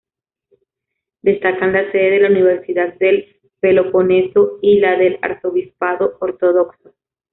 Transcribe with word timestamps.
Destacan 1.21 1.73
la 1.73 1.91
sede 1.91 2.09
de 2.09 2.19
la 2.21 2.29
Universidad 2.29 2.95
del 2.95 3.39
Peloponeso 3.59 4.57
y 4.63 4.79
la 4.79 4.97
del 4.97 5.19
arzobispado 5.21 6.17
ortodoxo. 6.19 6.95